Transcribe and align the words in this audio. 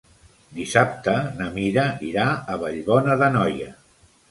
Dissabte 0.59 1.13
na 1.41 1.51
Mira 1.59 1.85
irà 2.09 2.25
a 2.55 2.59
Vallbona 2.65 3.21
d'Anoia. 3.23 3.73